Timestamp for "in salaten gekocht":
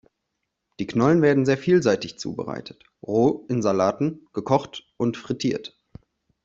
3.49-4.83